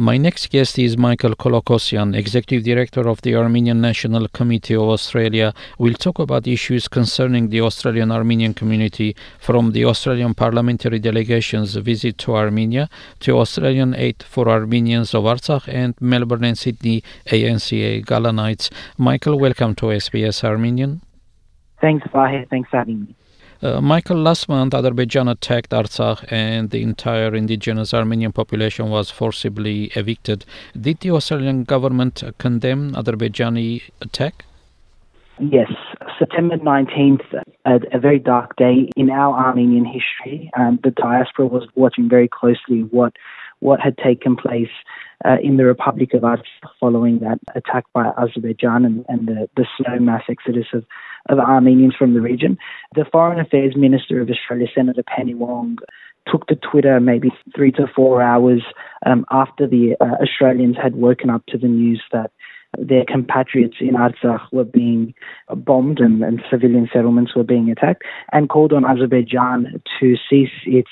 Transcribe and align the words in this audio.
My 0.00 0.16
next 0.16 0.48
guest 0.48 0.78
is 0.78 0.96
Michael 0.96 1.36
Kolokossian, 1.36 2.16
Executive 2.16 2.64
Director 2.64 3.06
of 3.06 3.20
the 3.20 3.34
Armenian 3.34 3.82
National 3.82 4.28
Committee 4.28 4.74
of 4.74 4.88
Australia. 4.88 5.52
We'll 5.78 5.92
talk 5.92 6.18
about 6.18 6.46
issues 6.46 6.88
concerning 6.88 7.50
the 7.50 7.60
Australian 7.60 8.10
Armenian 8.10 8.54
community 8.54 9.14
from 9.38 9.72
the 9.72 9.84
Australian 9.84 10.32
parliamentary 10.32 11.00
delegation's 11.00 11.74
visit 11.76 12.16
to 12.16 12.34
Armenia 12.34 12.88
to 13.18 13.36
Australian 13.36 13.94
Aid 13.94 14.22
for 14.22 14.48
Armenians 14.48 15.12
of 15.12 15.24
Artsakh 15.24 15.68
and 15.68 15.94
Melbourne 16.00 16.44
and 16.44 16.56
Sydney 16.56 17.04
ANCA 17.26 18.02
Gala 18.06 18.32
Nights. 18.32 18.70
Michael, 18.96 19.38
welcome 19.38 19.74
to 19.74 19.92
SBS 19.92 20.42
Armenian. 20.42 21.02
Thanks, 21.82 22.06
Vahe. 22.06 22.48
Thanks 22.48 22.70
for 22.70 22.78
having 22.78 23.00
me. 23.00 23.14
Uh, 23.62 23.78
Michael, 23.78 24.16
last 24.16 24.48
month 24.48 24.72
Azerbaijan 24.72 25.28
attacked 25.28 25.70
Artsakh 25.70 26.24
and 26.32 26.70
the 26.70 26.82
entire 26.82 27.34
indigenous 27.34 27.92
Armenian 27.92 28.32
population 28.32 28.88
was 28.88 29.10
forcibly 29.10 29.90
evicted. 29.94 30.46
Did 30.80 31.00
the 31.00 31.10
Australian 31.10 31.64
government 31.64 32.22
condemn 32.38 32.94
Azerbaijani 32.94 33.82
attack? 34.00 34.46
Yes, 35.38 35.70
September 36.18 36.56
19th, 36.56 37.24
a, 37.66 37.80
a 37.92 37.98
very 37.98 38.18
dark 38.18 38.56
day 38.56 38.88
in 38.96 39.10
our 39.10 39.36
Armenian 39.38 39.84
history. 39.84 40.50
Um, 40.56 40.78
the 40.82 40.90
diaspora 40.90 41.46
was 41.46 41.68
watching 41.74 42.08
very 42.08 42.28
closely 42.28 42.80
what 42.90 43.12
what 43.60 43.80
had 43.80 43.96
taken 43.98 44.36
place 44.36 44.68
uh, 45.24 45.36
in 45.42 45.56
the 45.56 45.64
Republic 45.64 46.14
of 46.14 46.22
Artsakh 46.22 46.44
following 46.78 47.18
that 47.20 47.38
attack 47.54 47.84
by 47.92 48.10
Azerbaijan 48.18 48.84
and, 48.84 49.04
and 49.08 49.28
the, 49.28 49.48
the 49.56 49.66
slow 49.76 49.98
mass 49.98 50.22
exodus 50.28 50.66
of 50.72 50.84
of 51.28 51.38
Armenians 51.38 51.94
from 51.94 52.14
the 52.14 52.20
region. 52.20 52.58
The 52.94 53.04
Foreign 53.12 53.38
Affairs 53.38 53.76
Minister 53.76 54.20
of 54.20 54.30
Australia, 54.30 54.66
Senator 54.74 55.02
Penny 55.02 55.34
Wong, 55.34 55.78
took 56.26 56.46
to 56.46 56.56
Twitter 56.56 57.00
maybe 57.00 57.30
three 57.54 57.72
to 57.72 57.86
four 57.94 58.22
hours 58.22 58.62
um, 59.06 59.24
after 59.30 59.66
the 59.66 59.96
uh, 60.00 60.22
Australians 60.22 60.76
had 60.82 60.96
woken 60.96 61.30
up 61.30 61.44
to 61.46 61.58
the 61.58 61.68
news 61.68 62.02
that 62.12 62.30
their 62.78 63.04
compatriots 63.04 63.76
in 63.80 63.94
Artsakh 63.94 64.52
were 64.52 64.64
being 64.64 65.12
bombed 65.54 65.98
and, 65.98 66.22
and 66.22 66.40
civilian 66.50 66.88
settlements 66.92 67.34
were 67.34 67.44
being 67.44 67.70
attacked, 67.70 68.02
and 68.32 68.48
called 68.48 68.72
on 68.72 68.84
Azerbaijan 68.84 69.82
to 69.98 70.16
cease 70.28 70.50
its 70.64 70.90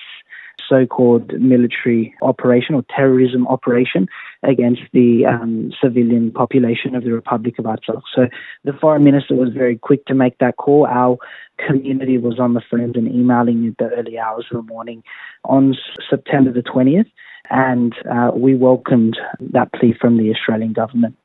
so-called 0.68 1.32
military 1.40 2.14
operation 2.22 2.74
or 2.74 2.84
terrorism 2.94 3.46
operation 3.48 4.06
against 4.42 4.82
the 4.92 5.24
um, 5.26 5.72
civilian 5.82 6.30
population 6.30 6.94
of 6.94 7.04
the 7.04 7.12
Republic 7.12 7.58
of 7.58 7.64
Artsakh. 7.64 8.02
So 8.14 8.28
the 8.64 8.72
foreign 8.72 9.04
minister 9.04 9.34
was 9.34 9.50
very 9.52 9.76
quick 9.76 10.04
to 10.06 10.14
make 10.14 10.38
that 10.38 10.56
call. 10.56 10.86
Our 10.86 11.18
community 11.66 12.18
was 12.18 12.38
on 12.38 12.54
the 12.54 12.62
phone 12.70 12.92
and 12.94 13.08
emailing 13.08 13.64
in 13.64 13.76
the 13.78 13.90
early 13.96 14.18
hours 14.18 14.46
of 14.50 14.58
the 14.58 14.72
morning 14.72 15.02
on 15.44 15.76
September 16.08 16.52
the 16.52 16.62
20th, 16.62 17.10
and 17.50 17.94
uh, 18.10 18.30
we 18.34 18.54
welcomed 18.54 19.18
that 19.40 19.72
plea 19.72 19.94
from 19.98 20.18
the 20.18 20.30
Australian 20.30 20.72
government. 20.72 21.16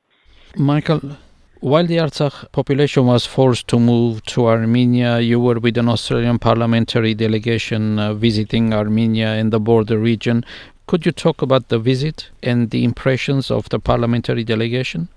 Michael, 0.56 1.18
while 1.64 1.86
the 1.88 1.96
Artsakh 1.96 2.52
population 2.52 3.06
was 3.06 3.26
forced 3.26 3.70
to 3.70 3.80
move 3.80 4.22
to 4.24 4.48
Armenia, 4.48 5.22
you 5.22 5.40
were 5.40 5.60
with 5.60 5.78
an 5.78 5.88
Australian 5.88 6.38
parliamentary 6.38 7.14
delegation 7.14 7.98
uh, 8.00 8.14
visiting 8.14 8.74
Armenia 8.74 9.28
and 9.28 9.54
the 9.54 9.62
border 9.62 9.98
region. 9.98 10.44
Could 10.88 11.06
you 11.06 11.14
talk 11.14 11.42
about 11.42 11.70
the 11.70 11.80
visit 11.80 12.30
and 12.44 12.70
the 12.72 12.84
impressions 12.84 13.50
of 13.50 13.70
the 13.70 13.80
parliamentary 13.80 14.44
delegation? 14.44 15.08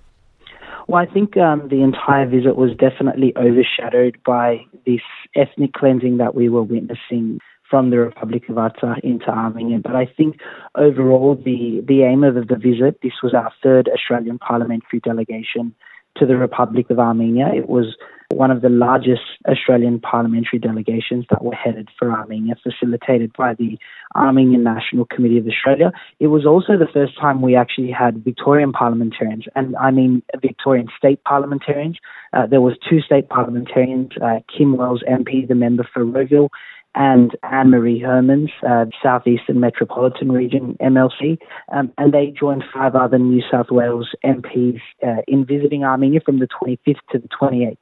Well, 0.86 1.02
I 1.02 1.12
think 1.12 1.36
um, 1.36 1.66
the 1.68 1.82
entire 1.82 2.28
visit 2.28 2.54
was 2.54 2.70
definitely 2.78 3.32
overshadowed 3.36 4.16
by 4.24 4.64
this 4.86 5.02
ethnic 5.34 5.72
cleansing 5.72 6.18
that 6.18 6.36
we 6.36 6.48
were 6.48 6.62
witnessing 6.62 7.40
from 7.68 7.90
the 7.90 7.98
Republic 7.98 8.48
of 8.48 8.54
Artsakh 8.54 9.00
into 9.00 9.28
Armenia. 9.28 9.80
But 9.82 9.96
I 9.96 10.06
think 10.16 10.36
overall, 10.76 11.34
the, 11.34 11.82
the 11.84 12.04
aim 12.04 12.22
of 12.22 12.34
the 12.34 12.54
visit, 12.54 13.00
this 13.02 13.14
was 13.20 13.34
our 13.34 13.50
third 13.64 13.90
Australian 13.92 14.38
parliamentary 14.38 15.00
delegation 15.00 15.74
to 16.18 16.26
the 16.26 16.36
Republic 16.36 16.90
of 16.90 16.98
Armenia. 16.98 17.50
It 17.54 17.68
was 17.68 17.96
one 18.30 18.50
of 18.50 18.60
the 18.60 18.68
largest 18.68 19.22
Australian 19.48 20.00
parliamentary 20.00 20.58
delegations 20.58 21.24
that 21.30 21.44
were 21.44 21.54
headed 21.54 21.88
for 21.98 22.10
Armenia, 22.10 22.54
facilitated 22.62 23.32
by 23.36 23.54
the 23.54 23.78
Armenian 24.16 24.64
National 24.64 25.04
Committee 25.04 25.38
of 25.38 25.46
Australia. 25.46 25.92
It 26.18 26.26
was 26.28 26.44
also 26.44 26.76
the 26.76 26.88
first 26.92 27.18
time 27.20 27.40
we 27.40 27.54
actually 27.54 27.90
had 27.92 28.24
Victorian 28.24 28.72
parliamentarians, 28.72 29.44
and 29.54 29.76
I 29.76 29.90
mean 29.90 30.22
Victorian 30.40 30.88
state 30.96 31.22
parliamentarians. 31.24 31.98
Uh, 32.32 32.46
there 32.46 32.60
was 32.60 32.74
two 32.88 33.00
state 33.00 33.28
parliamentarians, 33.28 34.10
uh, 34.22 34.40
Kim 34.56 34.76
Wells 34.76 35.04
MP, 35.08 35.46
the 35.46 35.54
member 35.54 35.88
for 35.92 36.04
Rowville, 36.04 36.48
and 36.96 37.36
Ann-Marie 37.42 38.00
Hermans, 38.00 38.48
uh, 38.66 38.86
Southeastern 39.02 39.60
Metropolitan 39.60 40.32
Region 40.32 40.76
MLC, 40.80 41.38
um, 41.70 41.92
and 41.98 42.12
they 42.12 42.34
joined 42.36 42.64
five 42.72 42.96
other 42.96 43.18
New 43.18 43.42
South 43.50 43.70
Wales 43.70 44.08
MPs 44.24 44.80
uh, 45.06 45.20
in 45.28 45.44
visiting 45.44 45.84
Armenia 45.84 46.20
from 46.24 46.38
the 46.38 46.48
25th 46.48 46.96
to 47.12 47.18
the 47.18 47.28
28th. 47.28 47.76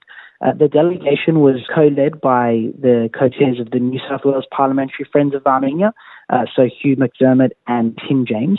Uh, 0.44 0.52
the 0.52 0.68
delegation 0.68 1.40
was 1.40 1.60
co-led 1.72 2.20
by 2.20 2.68
the 2.78 3.08
co-chairs 3.16 3.60
of 3.60 3.70
the 3.70 3.78
New 3.78 4.00
South 4.08 4.22
Wales 4.24 4.46
Parliamentary 4.50 5.06
Friends 5.10 5.34
of 5.34 5.46
Armenia, 5.46 5.94
uh, 6.28 6.44
so 6.54 6.66
Hugh 6.66 6.96
McDermott 6.96 7.52
and 7.68 7.96
Tim 8.06 8.26
James, 8.26 8.58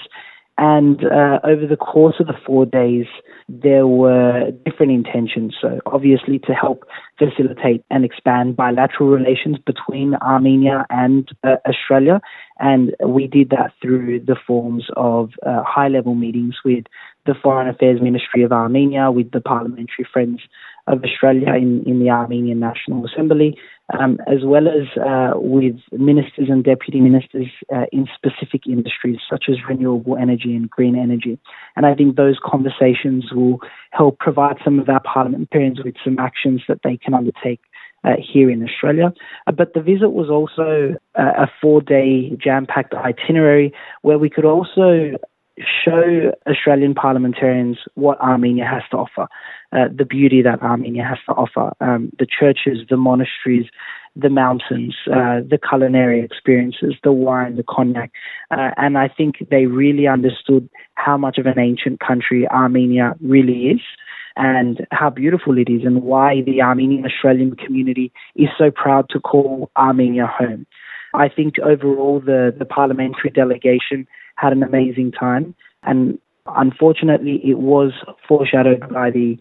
and 0.57 1.03
uh, 1.03 1.39
over 1.43 1.67
the 1.67 1.75
course 1.75 2.15
of 2.19 2.27
the 2.27 2.37
four 2.45 2.65
days, 2.65 3.07
there 3.49 3.87
were 3.87 4.51
different 4.65 4.93
intentions. 4.93 5.53
So, 5.61 5.81
obviously, 5.85 6.39
to 6.39 6.53
help 6.53 6.85
facilitate 7.19 7.83
and 7.91 8.05
expand 8.05 8.55
bilateral 8.55 9.09
relations 9.09 9.57
between 9.65 10.15
Armenia 10.15 10.85
and 10.89 11.29
uh, 11.43 11.57
Australia. 11.67 12.21
And 12.59 12.95
we 13.05 13.27
did 13.27 13.49
that 13.49 13.73
through 13.81 14.21
the 14.21 14.37
forms 14.47 14.85
of 14.95 15.31
uh, 15.45 15.63
high 15.63 15.89
level 15.89 16.15
meetings 16.15 16.55
with 16.63 16.85
the 17.25 17.35
Foreign 17.41 17.67
Affairs 17.67 18.01
Ministry 18.01 18.43
of 18.43 18.53
Armenia, 18.53 19.11
with 19.11 19.31
the 19.31 19.41
Parliamentary 19.41 20.07
Friends 20.11 20.39
of 20.87 21.03
Australia 21.03 21.53
in, 21.55 21.83
in 21.85 21.99
the 21.99 22.09
Armenian 22.09 22.59
National 22.59 23.05
Assembly, 23.05 23.57
um, 23.97 24.17
as 24.27 24.43
well 24.43 24.67
as 24.67 24.97
uh, 24.97 25.31
with 25.35 25.75
ministers 25.91 26.47
and 26.49 26.63
deputy 26.63 27.01
ministers 27.01 27.47
uh, 27.73 27.85
in 27.91 28.07
specific 28.15 28.67
industries 28.67 29.17
such 29.29 29.45
as 29.49 29.57
renewable 29.67 30.17
energy 30.17 30.55
and 30.55 30.69
green 30.69 30.95
energy. 30.95 31.39
And 31.75 31.85
I 31.85 31.95
think 31.95 32.15
those 32.15 32.37
conversations 32.43 33.31
will 33.31 33.59
help 33.91 34.19
provide 34.19 34.57
some 34.63 34.79
of 34.79 34.89
our 34.89 35.01
parliamentarians 35.01 35.83
with 35.83 35.95
some 36.03 36.19
actions 36.19 36.61
that 36.67 36.79
they 36.83 36.97
can 36.97 37.13
undertake 37.13 37.61
uh, 38.03 38.13
here 38.21 38.49
in 38.51 38.63
Australia. 38.63 39.13
Uh, 39.47 39.51
but 39.51 39.73
the 39.73 39.81
visit 39.81 40.09
was 40.09 40.29
also 40.29 40.95
uh, 41.17 41.43
a 41.43 41.47
four 41.61 41.81
day 41.81 42.37
jam 42.41 42.65
packed 42.67 42.93
itinerary 42.93 43.73
where 44.03 44.19
we 44.19 44.29
could 44.29 44.45
also 44.45 45.17
show 45.59 46.31
Australian 46.47 46.93
parliamentarians 46.93 47.77
what 47.95 48.19
Armenia 48.19 48.65
has 48.65 48.83
to 48.91 48.97
offer, 48.97 49.27
uh, 49.71 49.85
the 49.95 50.05
beauty 50.05 50.41
that 50.41 50.61
Armenia 50.61 51.03
has 51.03 51.17
to 51.27 51.33
offer, 51.33 51.73
um, 51.79 52.11
the 52.19 52.27
churches, 52.27 52.79
the 52.89 52.97
monasteries, 52.97 53.65
the 54.15 54.29
mountains, 54.29 54.95
uh, 55.07 55.41
the 55.49 55.59
culinary 55.69 56.23
experiences, 56.23 56.95
the 57.03 57.11
wine, 57.11 57.55
the 57.57 57.63
cognac. 57.63 58.11
Uh, 58.51 58.71
and 58.77 58.97
I 58.97 59.07
think 59.07 59.47
they 59.49 59.65
really 59.65 60.07
understood 60.07 60.69
how 60.95 61.17
much 61.17 61.37
of 61.37 61.45
an 61.45 61.59
ancient 61.59 61.99
country 61.99 62.47
Armenia 62.47 63.15
really 63.21 63.71
is 63.71 63.81
and 64.37 64.85
how 64.91 65.09
beautiful 65.09 65.57
it 65.57 65.69
is 65.69 65.83
and 65.83 66.03
why 66.03 66.41
the 66.41 66.61
Armenian 66.61 67.05
Australian 67.05 67.55
community 67.55 68.11
is 68.35 68.49
so 68.57 68.71
proud 68.71 69.09
to 69.09 69.19
call 69.19 69.69
Armenia 69.77 70.27
home. 70.27 70.65
I 71.13 71.29
think 71.29 71.59
overall 71.59 72.19
the, 72.19 72.53
the 72.57 72.65
parliamentary 72.65 73.29
delegation 73.29 74.07
had 74.35 74.53
an 74.53 74.63
amazing 74.63 75.11
time. 75.11 75.55
And 75.83 76.19
unfortunately, 76.45 77.41
it 77.43 77.59
was 77.59 77.91
foreshadowed 78.27 78.89
by 78.91 79.11
the 79.11 79.37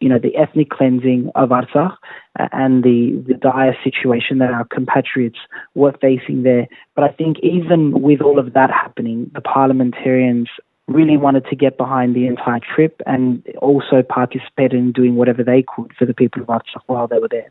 you 0.00 0.10
know, 0.10 0.18
the 0.18 0.36
ethnic 0.36 0.68
cleansing 0.68 1.30
of 1.34 1.48
Artsakh 1.48 1.96
uh, 2.38 2.48
and 2.52 2.84
the, 2.84 3.24
the 3.26 3.34
dire 3.34 3.74
situation 3.82 4.36
that 4.38 4.50
our 4.50 4.66
compatriots 4.66 5.38
were 5.74 5.94
facing 5.98 6.42
there. 6.42 6.68
But 6.94 7.04
I 7.04 7.08
think 7.08 7.38
even 7.42 8.02
with 8.02 8.20
all 8.20 8.38
of 8.38 8.52
that 8.52 8.70
happening, 8.70 9.30
the 9.34 9.40
parliamentarians 9.40 10.48
really 10.88 11.16
wanted 11.16 11.46
to 11.46 11.56
get 11.56 11.78
behind 11.78 12.14
the 12.14 12.26
entire 12.26 12.60
trip 12.60 13.00
and 13.06 13.42
also 13.62 14.02
participate 14.02 14.72
in 14.72 14.92
doing 14.92 15.14
whatever 15.16 15.42
they 15.42 15.64
could 15.74 15.92
for 15.98 16.04
the 16.04 16.12
people 16.12 16.42
of 16.42 16.48
Artsakh 16.48 16.82
while 16.86 17.06
they 17.06 17.18
were 17.18 17.28
there. 17.30 17.50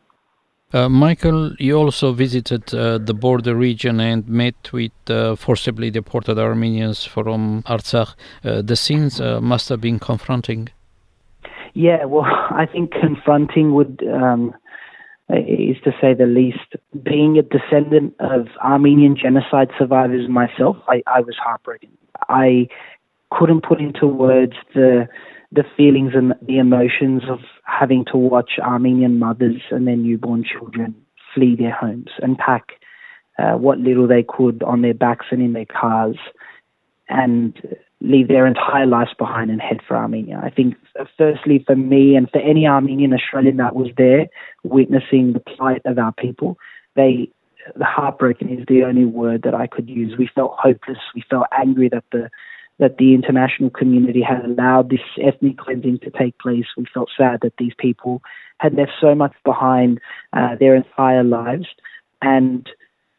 Uh, 0.73 0.89
Michael, 0.89 1.53
you 1.59 1.75
also 1.77 2.13
visited 2.13 2.73
uh, 2.73 2.97
the 2.97 3.13
border 3.13 3.55
region 3.55 3.99
and 3.99 4.27
met 4.27 4.73
with 4.73 4.91
uh, 5.07 5.35
forcibly 5.35 5.91
deported 5.91 6.39
Armenians 6.39 7.05
from 7.05 7.61
Artsakh. 7.67 8.15
Uh, 8.43 8.63
the 8.63 8.75
scenes 8.75 9.21
uh, 9.21 9.39
must 9.39 9.69
have 9.69 9.79
been 9.79 9.99
confronting. 9.99 10.69
Yeah, 11.75 12.05
well, 12.05 12.25
I 12.49 12.65
think 12.65 12.91
confronting 12.91 13.75
would 13.75 14.03
um, 14.11 14.55
is 15.29 15.77
to 15.83 15.91
say 16.01 16.15
the 16.15 16.25
least. 16.25 16.75
Being 17.03 17.37
a 17.37 17.43
descendant 17.43 18.15
of 18.19 18.47
Armenian 18.63 19.15
genocide 19.15 19.69
survivors 19.77 20.27
myself, 20.27 20.77
I, 20.87 21.03
I 21.05 21.21
was 21.21 21.35
heartbroken. 21.37 21.89
I 22.29 22.67
couldn't 23.31 23.63
put 23.63 23.79
into 23.79 24.07
words 24.07 24.53
the 24.73 25.07
the 25.53 25.63
feelings 25.77 26.13
and 26.15 26.33
the 26.41 26.57
emotions 26.57 27.23
of 27.29 27.39
having 27.65 28.05
to 28.05 28.17
watch 28.17 28.53
Armenian 28.59 29.19
mothers 29.19 29.61
and 29.69 29.87
their 29.87 29.95
newborn 29.95 30.43
children 30.43 30.95
flee 31.33 31.55
their 31.55 31.73
homes 31.73 32.09
and 32.21 32.37
pack 32.37 32.73
uh, 33.37 33.53
what 33.53 33.79
little 33.79 34.07
they 34.07 34.23
could 34.23 34.63
on 34.63 34.81
their 34.81 34.93
backs 34.93 35.27
and 35.31 35.41
in 35.41 35.53
their 35.53 35.65
cars 35.65 36.17
and 37.09 37.77
leave 38.01 38.27
their 38.27 38.45
entire 38.45 38.85
lives 38.85 39.11
behind 39.17 39.49
and 39.49 39.61
head 39.61 39.79
for 39.87 39.95
Armenia. 39.95 40.41
I 40.43 40.49
think, 40.49 40.75
firstly, 41.17 41.63
for 41.65 41.75
me 41.75 42.15
and 42.15 42.29
for 42.29 42.39
any 42.39 42.67
Armenian 42.67 43.13
Australian 43.13 43.57
that 43.57 43.75
was 43.75 43.89
there 43.97 44.27
witnessing 44.63 45.33
the 45.33 45.39
plight 45.39 45.81
of 45.85 45.97
our 45.97 46.13
people, 46.13 46.57
they 46.95 47.29
the 47.77 47.85
heartbroken 47.85 48.49
is 48.49 48.65
the 48.67 48.83
only 48.83 49.05
word 49.05 49.43
that 49.43 49.55
I 49.55 49.67
could 49.67 49.89
use. 49.89 50.17
We 50.17 50.29
felt 50.35 50.57
hopeless. 50.59 50.97
We 51.15 51.23
felt 51.29 51.45
angry 51.57 51.87
that 51.89 52.03
the 52.11 52.29
that 52.79 52.97
the 52.97 53.13
international 53.13 53.69
community 53.69 54.21
had 54.21 54.43
allowed 54.43 54.89
this 54.89 54.99
ethnic 55.21 55.57
cleansing 55.57 55.99
to 55.99 56.11
take 56.11 56.37
place. 56.39 56.65
We 56.75 56.85
felt 56.93 57.09
sad 57.17 57.39
that 57.41 57.53
these 57.57 57.73
people 57.77 58.21
had 58.59 58.73
left 58.73 58.91
so 58.99 59.13
much 59.15 59.33
behind 59.43 59.99
uh, 60.33 60.55
their 60.59 60.75
entire 60.75 61.23
lives, 61.23 61.67
and 62.21 62.67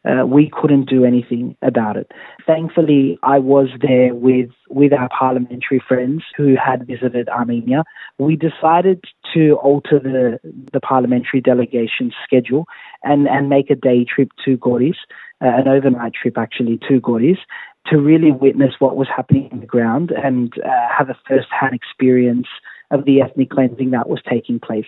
uh, 0.05 0.25
we 0.25 0.51
couldn't 0.51 0.87
do 0.87 1.03
anything 1.03 1.57
about 1.61 1.97
it. 1.97 2.11
Thankfully, 2.45 3.17
I 3.23 3.39
was 3.39 3.69
there 3.81 4.13
with, 4.13 4.51
with 4.69 4.93
our 4.93 5.09
parliamentary 5.09 5.81
friends 5.87 6.23
who 6.37 6.55
had 6.55 6.85
visited 6.85 7.27
Armenia. 7.29 7.83
We 8.19 8.35
decided 8.35 9.03
to 9.33 9.53
alter 9.55 9.99
the, 9.99 10.39
the 10.71 10.79
parliamentary 10.79 11.41
delegation 11.41 12.11
schedule 12.23 12.65
and, 13.03 13.27
and 13.27 13.49
make 13.49 13.71
a 13.71 13.75
day 13.75 14.05
trip 14.05 14.29
to 14.45 14.57
Goris, 14.57 14.97
uh, 15.41 15.47
an 15.47 15.67
overnight 15.67 16.13
trip 16.13 16.37
actually 16.37 16.79
to 16.87 17.01
Goris, 17.01 17.39
to 17.87 17.97
really 17.97 18.31
witness 18.31 18.73
what 18.79 18.95
was 18.95 19.07
happening 19.07 19.49
on 19.51 19.59
the 19.59 19.65
ground 19.65 20.11
and 20.11 20.53
uh, 20.59 20.87
have 20.97 21.09
a 21.09 21.17
first 21.27 21.47
hand 21.51 21.73
experience 21.73 22.47
of 22.91 23.05
the 23.05 23.21
ethnic 23.21 23.49
cleansing 23.49 23.91
that 23.91 24.09
was 24.09 24.21
taking 24.29 24.59
place. 24.59 24.85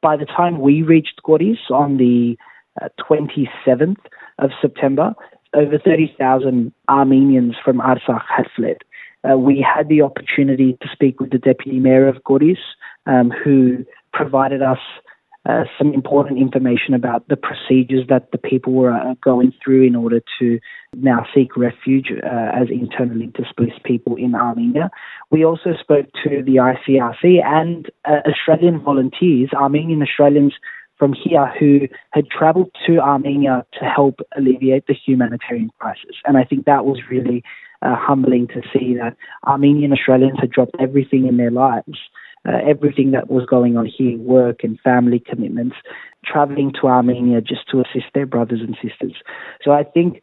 By 0.00 0.16
the 0.16 0.26
time 0.26 0.60
we 0.60 0.82
reached 0.82 1.20
Goris 1.26 1.70
on 1.70 1.96
the 1.96 2.36
uh, 2.80 2.88
27th, 3.00 3.96
of 4.38 4.50
September, 4.60 5.14
over 5.54 5.78
30,000 5.78 6.72
Armenians 6.88 7.56
from 7.64 7.78
Artsakh 7.78 8.24
had 8.34 8.46
fled. 8.54 8.78
Uh, 9.28 9.36
we 9.36 9.60
had 9.60 9.88
the 9.88 10.02
opportunity 10.02 10.76
to 10.80 10.88
speak 10.92 11.20
with 11.20 11.30
the 11.30 11.38
deputy 11.38 11.80
mayor 11.80 12.06
of 12.06 12.22
Goris, 12.22 12.58
um, 13.06 13.30
who 13.30 13.84
provided 14.12 14.62
us 14.62 14.78
uh, 15.48 15.64
some 15.78 15.94
important 15.94 16.38
information 16.38 16.92
about 16.92 17.26
the 17.28 17.36
procedures 17.36 18.06
that 18.08 18.30
the 18.32 18.38
people 18.38 18.74
were 18.74 18.92
uh, 18.92 19.14
going 19.22 19.52
through 19.64 19.82
in 19.82 19.96
order 19.96 20.20
to 20.38 20.60
now 20.94 21.26
seek 21.34 21.56
refuge 21.56 22.12
uh, 22.12 22.50
as 22.54 22.68
internally 22.70 23.26
displaced 23.34 23.82
people 23.82 24.14
in 24.16 24.34
Armenia. 24.34 24.90
We 25.30 25.44
also 25.44 25.70
spoke 25.80 26.06
to 26.24 26.42
the 26.42 26.56
ICRC 26.56 27.42
and 27.42 27.90
uh, 28.04 28.20
Australian 28.28 28.80
volunteers, 28.80 29.50
Armenian 29.54 30.02
Australians 30.02 30.54
from 30.98 31.14
here 31.14 31.46
who 31.58 31.88
had 32.10 32.28
traveled 32.28 32.70
to 32.86 32.98
Armenia 32.98 33.64
to 33.80 33.84
help 33.84 34.20
alleviate 34.36 34.86
the 34.86 34.94
humanitarian 34.94 35.70
crisis. 35.78 36.16
And 36.26 36.36
I 36.36 36.44
think 36.44 36.66
that 36.66 36.84
was 36.84 37.00
really 37.10 37.42
uh, 37.82 37.96
humbling 37.96 38.48
to 38.48 38.60
see 38.72 38.94
that 38.94 39.16
Armenian 39.46 39.92
Australians 39.92 40.38
had 40.40 40.50
dropped 40.50 40.74
everything 40.80 41.26
in 41.26 41.36
their 41.36 41.52
lives, 41.52 41.98
uh, 42.46 42.58
everything 42.68 43.12
that 43.12 43.30
was 43.30 43.46
going 43.46 43.76
on 43.76 43.86
here, 43.86 44.18
work 44.18 44.62
and 44.62 44.78
family 44.80 45.18
commitments, 45.18 45.76
traveling 46.24 46.72
to 46.80 46.88
Armenia 46.88 47.40
just 47.40 47.68
to 47.70 47.80
assist 47.80 48.06
their 48.14 48.26
brothers 48.26 48.60
and 48.60 48.76
sisters. 48.82 49.14
So 49.62 49.72
I 49.72 49.84
think 49.84 50.22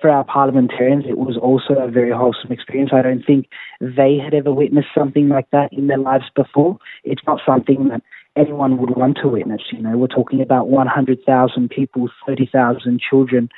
for 0.00 0.10
our 0.10 0.24
parliamentarians, 0.24 1.04
it 1.08 1.18
was 1.18 1.36
also 1.36 1.74
a 1.74 1.90
very 1.90 2.10
wholesome 2.10 2.52
experience. 2.52 2.90
I 2.92 3.02
don't 3.02 3.24
think 3.24 3.48
they 3.80 4.18
had 4.22 4.34
ever 4.34 4.52
witnessed 4.52 4.88
something 4.94 5.28
like 5.28 5.48
that 5.52 5.72
in 5.72 5.86
their 5.86 5.98
lives 5.98 6.24
before. 6.34 6.78
It's 7.04 7.22
not 7.26 7.40
something 7.46 7.88
that 7.88 8.02
anyone 8.36 8.78
would 8.78 8.96
want 8.96 9.18
to 9.22 9.28
witness. 9.28 9.62
You 9.72 9.82
know, 9.82 9.96
we're 9.96 10.08
talking 10.08 10.40
about 10.40 10.68
100,000 10.68 11.70
people, 11.70 12.08
30,000 12.26 13.00
children 13.00 13.48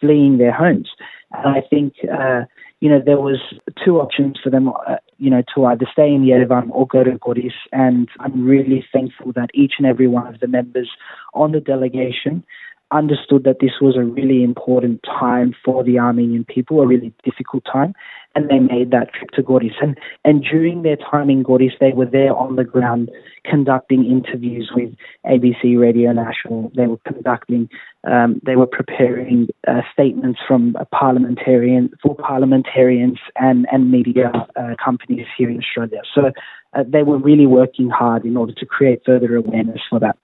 fleeing 0.00 0.38
their 0.38 0.52
homes. 0.52 0.90
And 1.32 1.56
I 1.56 1.60
think, 1.68 1.94
uh, 2.04 2.42
you 2.80 2.88
know, 2.88 3.00
there 3.04 3.18
was 3.18 3.40
two 3.84 3.98
options 3.98 4.38
for 4.42 4.50
them, 4.50 4.68
uh, 4.68 4.96
you 5.18 5.30
know, 5.30 5.42
to 5.54 5.64
either 5.66 5.86
stay 5.92 6.12
in 6.12 6.22
Yerevan 6.22 6.68
or 6.70 6.86
go 6.86 7.02
to 7.02 7.18
Goris. 7.18 7.52
And 7.72 8.08
I'm 8.20 8.44
really 8.44 8.86
thankful 8.92 9.32
that 9.32 9.50
each 9.52 9.74
and 9.78 9.86
every 9.86 10.06
one 10.06 10.32
of 10.32 10.40
the 10.40 10.46
members 10.46 10.90
on 11.34 11.52
the 11.52 11.60
delegation 11.60 12.44
understood 12.90 13.44
that 13.44 13.58
this 13.60 13.80
was 13.80 13.96
a 13.96 14.02
really 14.02 14.42
important 14.42 15.02
time 15.02 15.54
for 15.64 15.84
the 15.84 15.98
Armenian 15.98 16.44
people, 16.44 16.80
a 16.80 16.86
really 16.86 17.12
difficult 17.24 17.64
time, 17.70 17.94
and 18.34 18.48
they 18.48 18.58
made 18.58 18.90
that 18.90 19.12
trip 19.12 19.30
to 19.30 19.42
Goris. 19.42 19.74
And, 19.82 19.98
and 20.24 20.42
during 20.42 20.82
their 20.82 20.96
time 20.96 21.28
in 21.28 21.42
Goris, 21.42 21.72
they 21.80 21.92
were 21.92 22.06
there 22.06 22.34
on 22.34 22.56
the 22.56 22.64
ground 22.64 23.10
conducting 23.44 24.04
interviews 24.04 24.70
with 24.74 24.94
ABC 25.26 25.78
Radio 25.78 26.12
National. 26.12 26.70
They 26.74 26.86
were 26.86 27.00
conducting, 27.06 27.68
um, 28.04 28.40
they 28.44 28.56
were 28.56 28.66
preparing 28.66 29.48
uh, 29.66 29.82
statements 29.92 30.40
from 30.46 30.76
parliamentarian 30.92 31.90
for 32.02 32.14
parliamentarians 32.14 33.18
and 33.36 33.66
and 33.70 33.90
media 33.90 34.30
uh, 34.56 34.74
companies 34.82 35.26
here 35.36 35.50
in 35.50 35.58
Australia. 35.58 36.02
So 36.14 36.32
uh, 36.74 36.84
they 36.86 37.02
were 37.02 37.18
really 37.18 37.46
working 37.46 37.90
hard 37.90 38.24
in 38.24 38.36
order 38.36 38.52
to 38.52 38.66
create 38.66 39.02
further 39.04 39.34
awareness 39.36 39.80
for 39.88 39.98
that. 40.00 40.16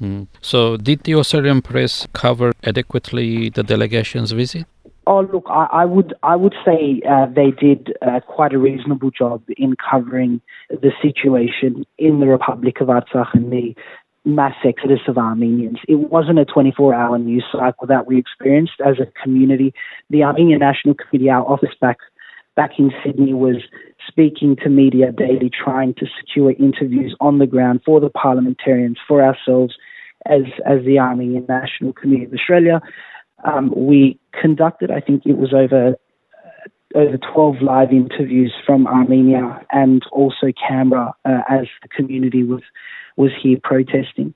Mm. 0.00 0.28
So, 0.40 0.76
did 0.76 1.02
the 1.04 1.14
Australian 1.14 1.60
press 1.60 2.06
cover 2.12 2.52
adequately 2.64 3.50
the 3.50 3.62
delegation's 3.62 4.32
visit? 4.32 4.66
Oh, 5.06 5.22
look, 5.32 5.46
I, 5.48 5.66
I 5.72 5.84
would 5.84 6.14
I 6.22 6.36
would 6.36 6.54
say 6.64 7.02
uh, 7.08 7.26
they 7.26 7.50
did 7.50 7.94
uh, 8.00 8.20
quite 8.20 8.52
a 8.52 8.58
reasonable 8.58 9.10
job 9.10 9.42
in 9.56 9.74
covering 9.90 10.40
the 10.70 10.92
situation 11.02 11.84
in 11.98 12.20
the 12.20 12.26
Republic 12.26 12.80
of 12.80 12.88
Artsakh 12.88 13.34
and 13.34 13.52
the 13.52 13.74
mass 14.24 14.54
exodus 14.64 15.00
of 15.08 15.18
Armenians. 15.18 15.78
It 15.88 15.96
wasn't 15.96 16.38
a 16.38 16.44
24-hour 16.44 17.18
news 17.18 17.44
cycle 17.50 17.86
that 17.86 18.06
we 18.06 18.18
experienced 18.18 18.74
as 18.84 18.96
a 19.00 19.06
community. 19.22 19.72
The 20.10 20.22
Armenian 20.22 20.60
National 20.60 20.94
Committee, 20.94 21.30
our 21.30 21.44
office 21.44 21.74
back 21.80 21.98
back 22.54 22.72
in 22.78 22.92
Sydney, 23.04 23.34
was 23.34 23.56
speaking 24.06 24.56
to 24.56 24.68
media 24.68 25.12
daily, 25.12 25.50
trying 25.50 25.94
to 25.94 26.06
secure 26.20 26.52
interviews 26.52 27.16
on 27.20 27.38
the 27.38 27.46
ground 27.46 27.80
for 27.84 28.00
the 28.00 28.10
parliamentarians, 28.10 28.98
for 29.08 29.22
ourselves 29.22 29.74
as 30.26 30.42
as 30.66 30.84
the 30.84 30.98
Armenian 30.98 31.46
National 31.48 31.92
Committee 31.92 32.24
of 32.24 32.32
Australia. 32.32 32.80
Um, 33.44 33.72
we 33.74 34.18
conducted, 34.38 34.90
I 34.90 35.00
think 35.00 35.24
it 35.24 35.38
was 35.38 35.54
over 35.54 35.94
uh, 35.94 36.98
over 36.98 37.18
12 37.32 37.62
live 37.62 37.90
interviews 37.90 38.52
from 38.66 38.86
Armenia 38.86 39.64
and 39.72 40.02
also 40.12 40.52
Canberra 40.68 41.14
uh, 41.24 41.40
as 41.48 41.66
the 41.82 41.88
community 41.88 42.42
was 42.42 42.62
was 43.16 43.30
here 43.42 43.58
protesting. 43.62 44.34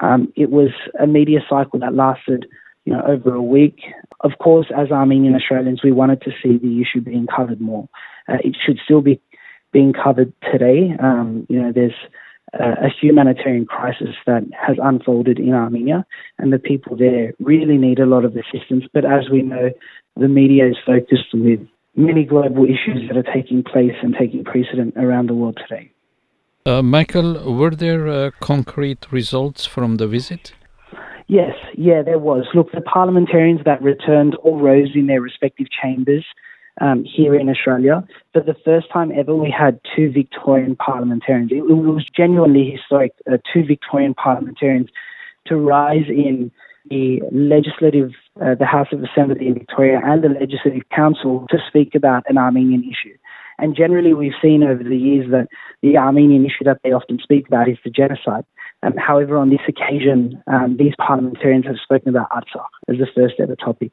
Um, 0.00 0.32
it 0.36 0.50
was 0.50 0.70
a 1.00 1.06
media 1.06 1.40
cycle 1.48 1.78
that 1.80 1.94
lasted, 1.94 2.46
you 2.84 2.92
know, 2.92 3.02
over 3.06 3.34
a 3.34 3.42
week. 3.42 3.80
Of 4.20 4.32
course, 4.38 4.66
as 4.76 4.90
Armenian 4.90 5.34
Australians, 5.34 5.82
we 5.82 5.92
wanted 5.92 6.20
to 6.22 6.32
see 6.42 6.58
the 6.58 6.82
issue 6.82 7.00
being 7.00 7.26
covered 7.26 7.60
more. 7.60 7.88
Uh, 8.28 8.38
it 8.44 8.56
should 8.64 8.78
still 8.84 9.00
be 9.00 9.20
being 9.72 9.92
covered 9.92 10.32
today. 10.52 10.94
Um, 11.00 11.46
you 11.48 11.60
know, 11.60 11.72
there's 11.72 11.94
a 12.54 12.88
humanitarian 13.00 13.66
crisis 13.66 14.14
that 14.26 14.44
has 14.58 14.76
unfolded 14.82 15.38
in 15.38 15.52
Armenia, 15.52 16.06
and 16.38 16.52
the 16.52 16.58
people 16.58 16.96
there 16.96 17.32
really 17.40 17.76
need 17.76 17.98
a 17.98 18.06
lot 18.06 18.24
of 18.24 18.36
assistance. 18.36 18.84
But 18.92 19.04
as 19.04 19.28
we 19.30 19.42
know, 19.42 19.70
the 20.16 20.28
media 20.28 20.68
is 20.68 20.76
focused 20.84 21.34
with 21.34 21.60
many 21.96 22.24
global 22.24 22.64
issues 22.64 23.08
that 23.08 23.16
are 23.16 23.32
taking 23.34 23.62
place 23.62 23.94
and 24.02 24.14
taking 24.18 24.44
precedent 24.44 24.94
around 24.96 25.28
the 25.28 25.34
world 25.34 25.58
today. 25.68 25.90
Uh, 26.64 26.82
Michael, 26.82 27.54
were 27.54 27.70
there 27.70 28.08
uh, 28.08 28.30
concrete 28.40 29.10
results 29.12 29.66
from 29.66 29.96
the 29.96 30.06
visit? 30.06 30.52
Yes, 31.28 31.54
yeah, 31.76 32.02
there 32.02 32.18
was. 32.18 32.44
Look, 32.54 32.70
the 32.72 32.80
parliamentarians 32.80 33.60
that 33.64 33.82
returned 33.82 34.36
all 34.36 34.60
rose 34.60 34.90
in 34.94 35.06
their 35.06 35.20
respective 35.20 35.66
chambers 35.70 36.24
um, 36.80 37.04
here 37.04 37.34
in 37.34 37.48
Australia. 37.48 38.06
For 38.32 38.42
the 38.42 38.56
first 38.64 38.90
time 38.92 39.12
ever, 39.12 39.34
we 39.34 39.50
had 39.50 39.80
two 39.94 40.10
Victorian 40.10 40.76
parliamentarians. 40.76 41.50
It, 41.52 41.62
was 41.62 42.06
genuinely 42.14 42.70
historic, 42.70 43.12
uh, 43.30 43.38
two 43.52 43.64
Victorian 43.64 44.14
parliamentarians 44.14 44.88
to 45.46 45.56
rise 45.56 46.08
in 46.08 46.50
the 46.88 47.20
legislative, 47.32 48.12
uh, 48.40 48.54
the 48.54 48.66
House 48.66 48.88
of 48.92 49.02
Assembly 49.02 49.48
in 49.48 49.54
Victoria 49.54 50.00
and 50.04 50.22
the 50.22 50.28
Legislative 50.28 50.88
Council 50.94 51.46
to 51.50 51.58
speak 51.66 51.94
about 51.94 52.24
an 52.28 52.38
Armenian 52.38 52.82
issue. 52.82 53.16
And 53.58 53.74
generally, 53.74 54.12
we've 54.12 54.32
seen 54.42 54.62
over 54.62 54.84
the 54.84 54.96
years 54.96 55.30
that 55.30 55.48
the 55.82 55.96
Armenian 55.96 56.44
issue 56.44 56.64
that 56.64 56.80
they 56.84 56.92
often 56.92 57.18
speak 57.22 57.48
about 57.48 57.68
is 57.68 57.78
the 57.84 57.90
genocide. 57.90 58.44
Um, 58.82 58.94
however, 58.98 59.38
on 59.38 59.50
this 59.50 59.60
occasion, 59.66 60.42
um, 60.46 60.76
these 60.78 60.92
parliamentarians 60.98 61.66
have 61.66 61.76
spoken 61.82 62.10
about 62.10 62.30
Artsakh 62.30 62.68
as 62.88 62.98
the 62.98 63.06
first 63.14 63.34
ever 63.40 63.56
topic. 63.56 63.92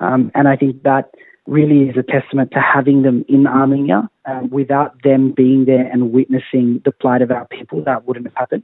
Um, 0.00 0.30
and 0.34 0.46
I 0.46 0.56
think 0.56 0.82
that 0.82 1.10
really 1.48 1.88
is 1.88 1.96
a 1.96 2.02
testament 2.02 2.50
to 2.52 2.60
having 2.60 3.02
them 3.02 3.24
in 3.28 3.46
Armenia. 3.46 4.08
Um, 4.26 4.50
without 4.50 5.02
them 5.02 5.32
being 5.34 5.64
there 5.64 5.86
and 5.90 6.12
witnessing 6.12 6.82
the 6.84 6.92
plight 6.92 7.22
of 7.22 7.30
our 7.30 7.46
people, 7.46 7.82
that 7.84 8.06
wouldn't 8.06 8.26
have 8.26 8.36
happened. 8.36 8.62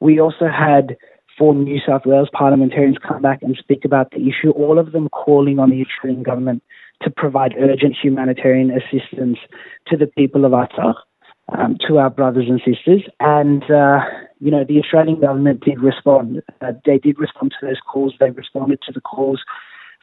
We 0.00 0.20
also 0.20 0.46
had 0.46 0.96
four 1.38 1.54
New 1.54 1.80
South 1.86 2.02
Wales 2.04 2.28
parliamentarians 2.32 2.98
come 2.98 3.22
back 3.22 3.42
and 3.42 3.56
speak 3.56 3.84
about 3.84 4.10
the 4.10 4.28
issue, 4.28 4.50
all 4.50 4.78
of 4.78 4.92
them 4.92 5.08
calling 5.08 5.58
on 5.58 5.70
the 5.70 5.82
Australian 5.82 6.22
government 6.22 6.62
to 7.02 7.10
provide 7.10 7.54
urgent 7.58 7.96
humanitarian 8.00 8.70
assistance 8.70 9.38
to 9.86 9.96
the 9.96 10.06
people 10.06 10.44
of 10.44 10.52
Artsakh, 10.52 10.96
um, 11.56 11.78
to 11.86 11.98
our 11.98 12.10
brothers 12.10 12.46
and 12.48 12.60
sisters. 12.64 13.02
And, 13.20 13.62
uh, 13.70 14.00
you 14.40 14.50
know, 14.50 14.64
the 14.64 14.78
Australian 14.80 15.20
government 15.20 15.64
did 15.64 15.80
respond. 15.80 16.42
Uh, 16.60 16.72
they 16.84 16.98
did 16.98 17.18
respond 17.18 17.54
to 17.58 17.66
those 17.66 17.80
calls. 17.90 18.14
They 18.20 18.30
responded 18.30 18.80
to 18.82 18.92
the 18.92 19.00
calls 19.00 19.40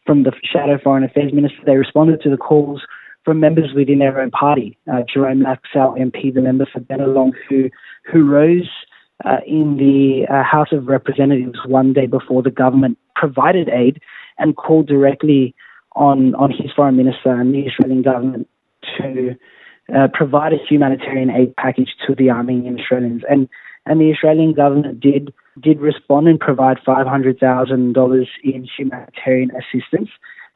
from 0.05 0.23
the 0.23 0.31
Shadow 0.43 0.77
Foreign 0.83 1.03
Affairs 1.03 1.33
Minister. 1.33 1.57
They 1.65 1.75
responded 1.75 2.21
to 2.21 2.29
the 2.29 2.37
calls 2.37 2.81
from 3.23 3.39
members 3.39 3.73
within 3.75 3.99
their 3.99 4.21
own 4.21 4.31
party. 4.31 4.77
Uh, 4.91 5.01
Jerome 5.11 5.41
Laxale 5.41 5.97
MP, 5.99 6.33
the 6.33 6.41
member 6.41 6.67
for 6.71 6.79
Bennelong, 6.79 7.31
who 7.49 7.69
who 8.11 8.29
rose 8.29 8.69
uh, 9.23 9.37
in 9.47 9.77
the 9.77 10.25
uh, 10.31 10.43
House 10.43 10.71
of 10.71 10.87
Representatives 10.87 11.59
one 11.65 11.93
day 11.93 12.05
before 12.05 12.43
the 12.43 12.51
government 12.51 12.97
provided 13.15 13.69
aid 13.69 13.99
and 14.37 14.55
called 14.55 14.87
directly 14.87 15.55
on 15.95 16.35
on 16.35 16.51
his 16.51 16.71
foreign 16.75 16.97
minister 16.97 17.33
and 17.33 17.53
the 17.53 17.67
Australian 17.67 18.01
government 18.01 18.47
to 18.97 19.35
uh, 19.95 20.07
provide 20.13 20.53
a 20.53 20.57
humanitarian 20.69 21.29
aid 21.29 21.55
package 21.55 21.95
to 22.05 22.13
the 22.15 22.29
Armenian 22.29 22.79
Australians. 22.79 23.23
And 23.29 23.49
and 23.85 23.99
the 23.99 24.11
Australian 24.11 24.53
government 24.53 24.99
did 24.99 25.33
did 25.61 25.79
respond 25.79 26.27
and 26.27 26.39
provide 26.39 26.77
five 26.85 27.07
hundred 27.07 27.39
thousand 27.39 27.93
dollars 27.93 28.29
in 28.43 28.67
humanitarian 28.77 29.51
assistance. 29.51 30.09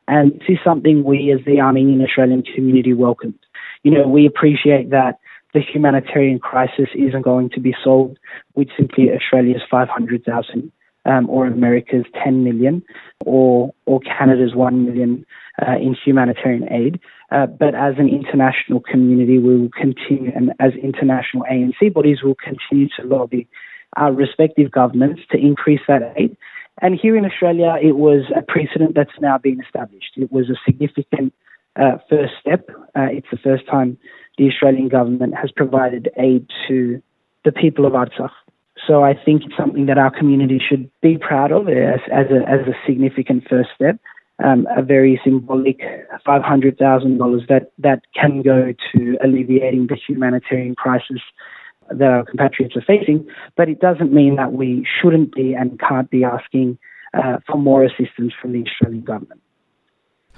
And 0.07 0.33
this 0.33 0.49
is 0.49 0.57
something 0.63 1.03
we 1.03 1.31
as 1.31 1.45
the 1.45 1.61
Armenian 1.61 2.01
Australian 2.01 2.43
community 2.43 2.93
welcomed. 2.93 3.39
You 3.83 3.91
know, 3.91 4.07
we 4.07 4.25
appreciate 4.25 4.89
that 4.89 5.19
the 5.53 5.61
humanitarian 5.61 6.39
crisis 6.39 6.89
isn't 6.95 7.21
going 7.21 7.49
to 7.51 7.59
be 7.59 7.75
solved 7.83 8.17
with 8.55 8.67
simply 8.77 9.11
Australia's 9.11 9.61
500,000 9.69 10.71
um, 11.05 11.29
or 11.29 11.47
America's 11.47 12.05
10 12.23 12.43
million 12.43 12.83
or, 13.25 13.73
or 13.85 13.99
Canada's 13.99 14.53
1 14.53 14.85
million 14.85 15.25
uh, 15.61 15.75
in 15.75 15.95
humanitarian 16.05 16.71
aid. 16.71 16.99
Uh, 17.31 17.45
but 17.45 17.75
as 17.75 17.95
an 17.97 18.09
international 18.09 18.79
community, 18.79 19.37
we 19.37 19.57
will 19.57 19.69
continue, 19.69 20.31
and 20.35 20.53
as 20.59 20.73
international 20.81 21.43
ANC 21.51 21.93
bodies, 21.93 22.23
will 22.23 22.35
continue 22.35 22.87
to 22.99 23.05
lobby 23.05 23.47
our 23.97 24.13
respective 24.13 24.71
governments 24.71 25.21
to 25.31 25.37
increase 25.37 25.81
that 25.87 26.13
aid. 26.15 26.35
And 26.81 26.97
here 26.99 27.17
in 27.17 27.25
Australia, 27.25 27.75
it 27.81 27.97
was 27.97 28.23
a 28.35 28.41
precedent 28.41 28.95
that's 28.95 29.19
now 29.19 29.37
been 29.37 29.61
established. 29.61 30.13
It 30.15 30.31
was 30.31 30.49
a 30.49 30.55
significant 30.65 31.33
uh, 31.75 31.97
first 32.09 32.33
step. 32.39 32.69
Uh, 32.95 33.07
it's 33.11 33.27
the 33.31 33.37
first 33.37 33.67
time 33.67 33.97
the 34.37 34.47
Australian 34.47 34.87
government 34.87 35.35
has 35.35 35.51
provided 35.51 36.09
aid 36.17 36.47
to 36.67 37.01
the 37.43 37.51
people 37.51 37.85
of 37.85 37.93
Artsakh. 37.93 38.31
So 38.87 39.03
I 39.03 39.13
think 39.13 39.43
it's 39.43 39.57
something 39.57 39.87
that 39.87 39.97
our 39.97 40.09
community 40.09 40.59
should 40.59 40.89
be 41.01 41.17
proud 41.17 41.51
of 41.51 41.67
as, 41.67 41.99
as, 42.11 42.27
a, 42.31 42.47
as 42.49 42.61
a 42.67 42.73
significant 42.87 43.47
first 43.49 43.69
step. 43.75 43.99
Um, 44.41 44.67
a 44.75 44.81
very 44.81 45.19
symbolic 45.21 45.81
$500,000 46.25 47.47
that, 47.49 47.71
that 47.77 48.03
can 48.15 48.41
go 48.41 48.73
to 48.93 49.17
alleviating 49.21 49.87
the 49.87 49.97
humanitarian 49.97 50.75
crisis 50.75 51.19
that 51.91 52.09
our 52.09 52.25
compatriots 52.25 52.75
are 52.75 52.81
facing. 52.81 53.27
But 53.55 53.69
it 53.69 53.79
doesn't 53.79 54.13
mean 54.13 54.35
that 54.35 54.53
we 54.53 54.85
shouldn't 55.01 55.33
be 55.33 55.53
and 55.53 55.79
can't 55.79 56.09
be 56.09 56.23
asking 56.23 56.77
uh, 57.13 57.37
for 57.47 57.57
more 57.57 57.83
assistance 57.83 58.33
from 58.41 58.53
the 58.53 58.63
Australian 58.67 59.03
government. 59.03 59.41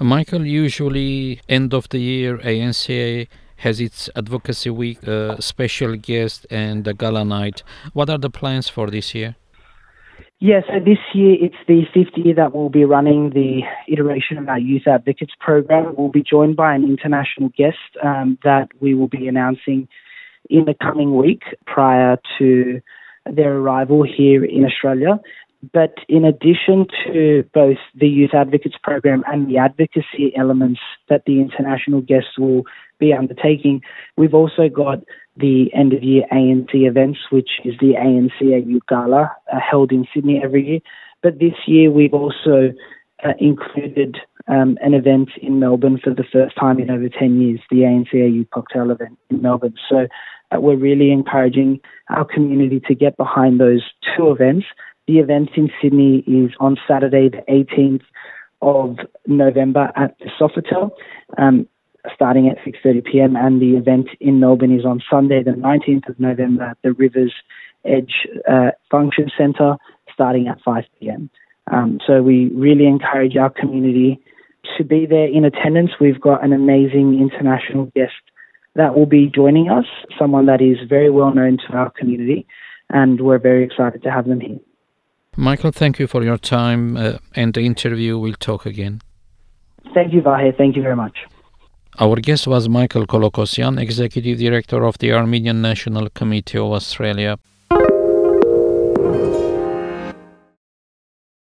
Michael, 0.00 0.46
usually 0.46 1.40
end 1.48 1.74
of 1.74 1.88
the 1.90 1.98
year, 1.98 2.38
ANCA 2.38 3.28
has 3.56 3.80
its 3.80 4.10
advocacy 4.16 4.70
week, 4.70 5.06
uh, 5.06 5.36
special 5.38 5.96
guest, 5.96 6.46
and 6.50 6.86
a 6.88 6.94
gala 6.94 7.24
night. 7.24 7.62
What 7.92 8.10
are 8.10 8.18
the 8.18 8.30
plans 8.30 8.68
for 8.68 8.90
this 8.90 9.14
year? 9.14 9.36
Yeah, 10.40 10.62
so 10.66 10.80
this 10.84 10.98
year 11.14 11.36
it's 11.40 11.62
the 11.68 11.82
fifth 11.94 12.16
year 12.16 12.34
that 12.34 12.52
we'll 12.52 12.68
be 12.68 12.84
running 12.84 13.30
the 13.30 13.62
iteration 13.86 14.38
of 14.38 14.48
our 14.48 14.58
Youth 14.58 14.88
Advocates 14.88 15.34
program. 15.38 15.94
We'll 15.96 16.08
be 16.08 16.24
joined 16.24 16.56
by 16.56 16.74
an 16.74 16.82
international 16.82 17.50
guest 17.56 17.78
um, 18.02 18.38
that 18.42 18.70
we 18.80 18.94
will 18.94 19.06
be 19.06 19.28
announcing 19.28 19.86
in 20.52 20.66
the 20.66 20.74
coming 20.74 21.16
week 21.16 21.42
prior 21.66 22.18
to 22.38 22.80
their 23.24 23.56
arrival 23.56 24.02
here 24.02 24.44
in 24.44 24.64
Australia. 24.64 25.18
But 25.72 25.94
in 26.08 26.24
addition 26.24 26.86
to 27.06 27.44
both 27.54 27.78
the 27.94 28.08
Youth 28.08 28.34
Advocates 28.34 28.74
Program 28.82 29.22
and 29.28 29.48
the 29.48 29.58
advocacy 29.58 30.32
elements 30.36 30.80
that 31.08 31.22
the 31.24 31.40
international 31.40 32.00
guests 32.00 32.36
will 32.36 32.64
be 32.98 33.12
undertaking, 33.12 33.80
we've 34.16 34.34
also 34.34 34.68
got 34.68 34.98
the 35.36 35.72
end 35.72 35.92
of 35.92 36.02
year 36.02 36.24
ANC 36.32 36.74
events, 36.74 37.20
which 37.30 37.50
is 37.64 37.74
the 37.80 37.94
ANC 37.94 38.40
Youth 38.40 38.82
Gala 38.88 39.32
uh, 39.52 39.60
held 39.60 39.92
in 39.92 40.06
Sydney 40.12 40.40
every 40.42 40.66
year. 40.66 40.80
But 41.22 41.38
this 41.38 41.54
year 41.66 41.90
we've 41.92 42.12
also 42.12 42.72
uh, 43.24 43.32
included 43.38 44.18
um, 44.48 44.76
an 44.82 44.94
event 44.94 45.30
in 45.40 45.60
Melbourne 45.60 46.00
for 46.02 46.12
the 46.12 46.24
first 46.32 46.56
time 46.56 46.80
in 46.80 46.90
over 46.90 47.08
10 47.08 47.40
years, 47.40 47.60
the 47.70 47.78
ANC 47.78 48.12
Youth 48.12 48.48
Cocktail 48.52 48.90
event 48.90 49.16
in 49.30 49.40
Melbourne. 49.40 49.74
So 49.88 50.08
we're 50.60 50.76
really 50.76 51.12
encouraging 51.12 51.80
our 52.10 52.24
community 52.24 52.80
to 52.88 52.94
get 52.94 53.16
behind 53.16 53.60
those 53.60 53.82
two 54.16 54.30
events 54.30 54.66
the 55.06 55.18
event 55.18 55.50
in 55.56 55.70
Sydney 55.80 56.18
is 56.26 56.52
on 56.60 56.76
Saturday, 56.86 57.28
the 57.28 57.42
18th 57.50 58.02
of 58.60 58.98
November 59.26 59.90
at 59.96 60.16
the 60.20 60.30
Sofitel, 60.40 60.90
um, 61.38 61.66
starting 62.14 62.48
at 62.48 62.58
6:30 62.64 63.04
p.m. 63.04 63.36
And 63.36 63.60
the 63.60 63.76
event 63.76 64.08
in 64.20 64.38
Melbourne 64.38 64.76
is 64.76 64.84
on 64.84 65.02
Sunday, 65.10 65.42
the 65.42 65.52
19th 65.52 66.08
of 66.08 66.20
November 66.20 66.64
at 66.64 66.78
the 66.82 66.92
Rivers 66.92 67.34
Edge 67.84 68.28
uh, 68.48 68.70
Function 68.90 69.30
Centre, 69.36 69.76
starting 70.12 70.46
at 70.46 70.60
5 70.64 70.84
p.m. 71.00 71.30
Um, 71.70 71.98
so 72.06 72.22
we 72.22 72.46
really 72.54 72.86
encourage 72.86 73.36
our 73.36 73.50
community 73.50 74.20
to 74.76 74.84
be 74.84 75.06
there 75.06 75.26
in 75.26 75.44
attendance. 75.44 75.92
We've 76.00 76.20
got 76.20 76.44
an 76.44 76.52
amazing 76.52 77.18
international 77.20 77.86
guest 77.96 78.22
that 78.74 78.94
will 78.96 79.06
be 79.06 79.30
joining 79.34 79.70
us, 79.70 79.84
someone 80.18 80.46
that 80.46 80.60
is 80.60 80.78
very 80.88 81.10
well 81.10 81.32
known 81.34 81.58
to 81.66 81.72
our 81.74 81.90
community, 81.90 82.46
and 82.90 83.20
we're 83.20 83.38
very 83.38 83.64
excited 83.64 84.02
to 84.02 84.10
have 84.10 84.26
them 84.26 84.40
here. 84.40 84.58
Michael, 85.36 85.72
thank 85.72 85.98
you 85.98 86.06
for 86.06 86.22
your 86.22 86.36
time 86.36 86.96
uh, 86.96 87.18
and 87.34 87.54
the 87.54 87.62
interview. 87.62 88.18
We'll 88.18 88.34
talk 88.34 88.66
again. 88.66 89.00
Thank 89.94 90.12
you, 90.12 90.20
Vahe. 90.20 90.56
Thank 90.56 90.76
you 90.76 90.82
very 90.82 90.96
much. 90.96 91.16
Our 91.98 92.16
guest 92.16 92.46
was 92.46 92.68
Michael 92.68 93.06
Kolokossian, 93.06 93.80
Executive 93.80 94.38
Director 94.38 94.84
of 94.84 94.96
the 94.98 95.12
Armenian 95.12 95.60
National 95.60 96.08
Committee 96.10 96.58
of 96.58 96.72
Australia. 96.72 97.38